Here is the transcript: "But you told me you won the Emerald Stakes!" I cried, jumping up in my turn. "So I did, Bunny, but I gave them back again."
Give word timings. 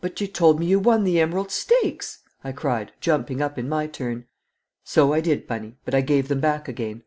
"But 0.00 0.18
you 0.18 0.28
told 0.28 0.58
me 0.58 0.64
you 0.64 0.78
won 0.80 1.04
the 1.04 1.20
Emerald 1.20 1.50
Stakes!" 1.50 2.22
I 2.42 2.52
cried, 2.52 2.92
jumping 3.02 3.42
up 3.42 3.58
in 3.58 3.68
my 3.68 3.86
turn. 3.86 4.24
"So 4.82 5.12
I 5.12 5.20
did, 5.20 5.46
Bunny, 5.46 5.76
but 5.84 5.94
I 5.94 6.00
gave 6.00 6.28
them 6.28 6.40
back 6.40 6.68
again." 6.68 7.02